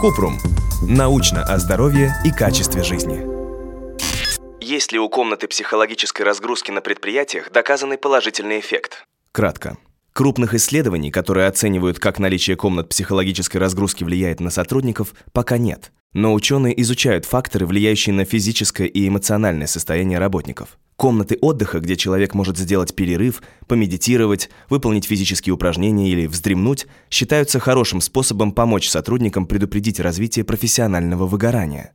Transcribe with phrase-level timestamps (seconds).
[0.00, 0.38] Купрум.
[0.82, 3.24] Научно о здоровье и качестве жизни.
[4.60, 9.06] Есть ли у комнаты психологической разгрузки на предприятиях доказанный положительный эффект?
[9.30, 9.76] Кратко.
[10.12, 15.92] Крупных исследований, которые оценивают, как наличие комнат психологической разгрузки влияет на сотрудников, пока нет.
[16.12, 20.78] Но ученые изучают факторы, влияющие на физическое и эмоциональное состояние работников.
[21.02, 28.00] Комнаты отдыха, где человек может сделать перерыв, помедитировать, выполнить физические упражнения или вздремнуть, считаются хорошим
[28.00, 31.92] способом помочь сотрудникам предупредить развитие профессионального выгорания.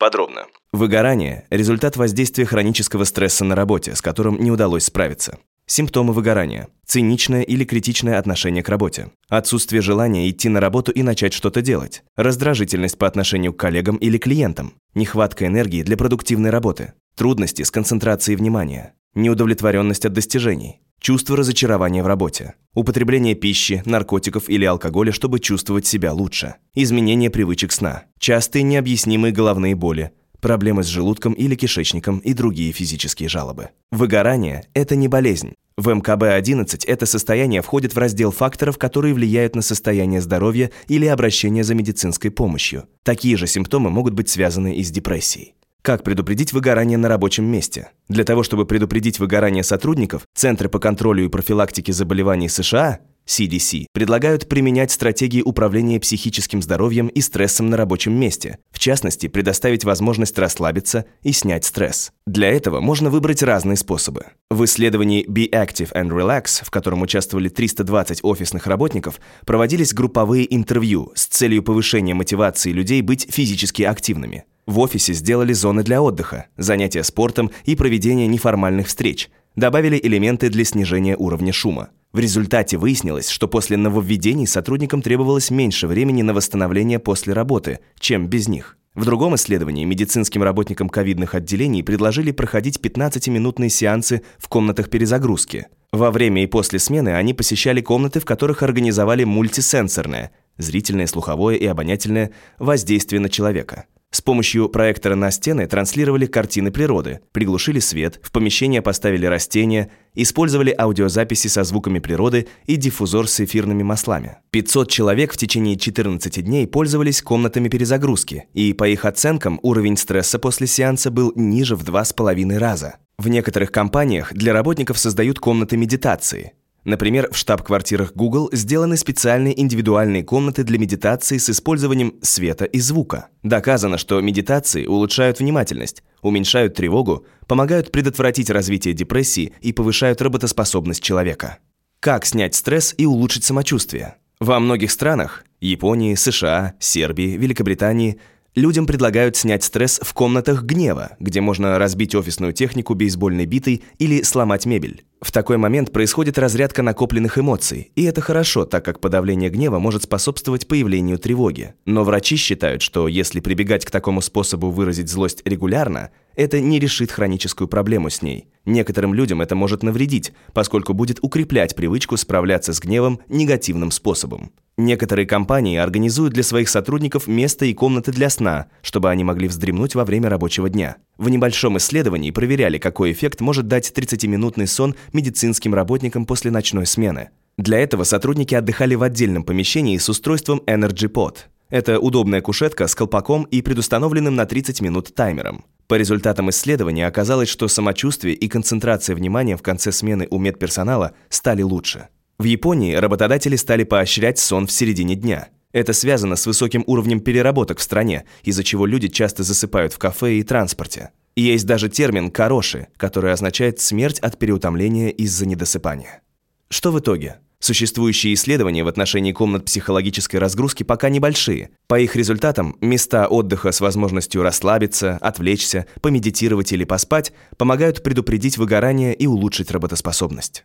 [0.00, 0.46] Подробно.
[0.72, 5.38] Выгорание– результат воздействия хронического стресса на работе, с которым не удалось справиться.
[5.66, 6.66] Симптомы выгорания.
[6.84, 9.12] Циничное или критичное отношение к работе.
[9.28, 12.02] Отсутствие желания идти на работу и начать что-то делать.
[12.16, 14.74] Раздражительность по отношению к коллегам или клиентам.
[14.94, 16.94] Нехватка энергии для продуктивной работы.
[17.16, 18.94] Трудности с концентрацией внимания.
[19.14, 20.80] Неудовлетворенность от достижений.
[21.00, 22.54] Чувство разочарования в работе.
[22.74, 26.56] Употребление пищи, наркотиков или алкоголя, чтобы чувствовать себя лучше.
[26.74, 28.04] Изменение привычек сна.
[28.18, 30.12] Частые необъяснимые головные боли
[30.44, 33.70] проблемы с желудком или кишечником и другие физические жалобы.
[33.90, 35.54] Выгорание– это не болезнь.
[35.78, 41.64] В МКБ-11 это состояние входит в раздел факторов, которые влияют на состояние здоровья или обращение
[41.64, 42.84] за медицинской помощью.
[43.04, 45.54] Такие же симптомы могут быть связаны и с депрессией.
[45.84, 47.90] Как предупредить выгорание на рабочем месте?
[48.08, 54.48] Для того, чтобы предупредить выгорание сотрудников, Центры по контролю и профилактике заболеваний США CDC предлагают
[54.48, 61.04] применять стратегии управления психическим здоровьем и стрессом на рабочем месте, в частности, предоставить возможность расслабиться
[61.22, 62.12] и снять стресс.
[62.26, 64.24] Для этого можно выбрать разные способы.
[64.48, 71.12] В исследовании Be Active and Relax, в котором участвовали 320 офисных работников, проводились групповые интервью
[71.14, 74.46] с целью повышения мотивации людей быть физически активными.
[74.66, 80.64] В офисе сделали зоны для отдыха, занятия спортом и проведение неформальных встреч, добавили элементы для
[80.64, 81.90] снижения уровня шума.
[82.12, 88.28] В результате выяснилось, что после нововведений сотрудникам требовалось меньше времени на восстановление после работы, чем
[88.28, 88.78] без них.
[88.94, 95.66] В другом исследовании медицинским работникам ковидных отделений предложили проходить 15-минутные сеансы в комнатах перезагрузки.
[95.92, 101.66] Во время и после смены они посещали комнаты, в которых организовали мультисенсорное– зрительное, слуховое и
[101.66, 108.30] обонятельное– воздействие на человека– с помощью проектора на стены транслировали картины природы, приглушили свет, в
[108.30, 114.36] помещение поставили растения, использовали аудиозаписи со звуками природы и диффузор с эфирными маслами.
[114.52, 120.38] 500 человек в течение 14 дней пользовались комнатами перезагрузки, и по их оценкам уровень стресса
[120.38, 122.98] после сеанса был ниже в 2,5 раза.
[123.18, 126.52] В некоторых компаниях для работников создают комнаты медитации–
[126.84, 133.28] Например, в штаб-квартирах Google сделаны специальные индивидуальные комнаты для медитации с использованием света и звука.
[133.42, 141.58] Доказано, что медитации улучшают внимательность, уменьшают тревогу, помогают предотвратить развитие депрессии и повышают работоспособность человека.
[142.00, 144.16] Как снять стресс и улучшить самочувствие?
[144.38, 148.20] Во многих странах– Японии, США, Сербии, Великобритании–
[148.54, 154.22] Людям предлагают снять стресс в комнатах гнева, где можно разбить офисную технику бейсбольной битой или
[154.22, 155.04] сломать мебель.
[155.20, 160.04] В такой момент происходит разрядка накопленных эмоций, и это хорошо, так как подавление гнева может
[160.04, 161.74] способствовать появлению тревоги.
[161.84, 167.10] Но врачи считают, что если прибегать к такому способу выразить злость регулярно, это не решит
[167.10, 168.46] хроническую проблему с ней.
[168.64, 174.52] Некоторым людям это может навредить, поскольку будет укреплять привычку справляться с гневом негативным способом.
[174.76, 179.94] Некоторые компании организуют для своих сотрудников место и комнаты для сна, чтобы они могли вздремнуть
[179.94, 180.96] во время рабочего дня.
[181.16, 187.30] В небольшом исследовании проверяли, какой эффект может дать 30-минутный сон медицинским работникам после ночной смены.
[187.56, 191.36] Для этого сотрудники отдыхали в отдельном помещении с устройством Energy Pod.
[191.70, 195.64] Это удобная кушетка с колпаком и предустановленным на 30 минут таймером.
[195.86, 201.62] По результатам исследования оказалось, что самочувствие и концентрация внимания в конце смены у медперсонала стали
[201.62, 202.08] лучше.
[202.38, 205.48] В Японии работодатели стали поощрять сон в середине дня.
[205.72, 210.34] Это связано с высоким уровнем переработок в стране, из-за чего люди часто засыпают в кафе
[210.34, 211.10] и транспорте.
[211.36, 216.22] есть даже термин «кароши», который означает «смерть от переутомления из-за недосыпания».
[216.70, 217.38] Что в итоге?
[217.60, 221.70] Существующие исследования в отношении комнат психологической разгрузки пока небольшие.
[221.86, 229.14] По их результатам, места отдыха с возможностью расслабиться, отвлечься, помедитировать или поспать помогают предупредить выгорание
[229.14, 230.64] и улучшить работоспособность.